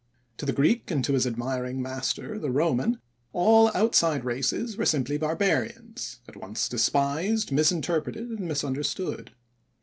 [0.37, 2.99] To the Greek and to his admiring master, the Roman,
[3.33, 9.29] all outside races were simply barbarians, at once despised, misinterpreted, and misunderstood.